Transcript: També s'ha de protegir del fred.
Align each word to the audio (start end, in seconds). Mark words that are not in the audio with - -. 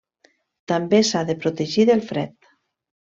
També 0.71 1.01
s'ha 1.09 1.21
de 1.27 1.35
protegir 1.43 1.85
del 1.91 2.01
fred. 2.09 2.49